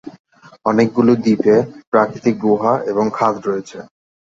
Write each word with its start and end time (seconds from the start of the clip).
অনেকগুলি 0.65 1.13
দ্বীপে 1.17 1.55
প্রাকৃতিক 1.91 2.35
গুহা 2.45 2.73
এবং 2.91 3.05
খাদ 3.17 3.35
রয়েছে। 3.47 3.77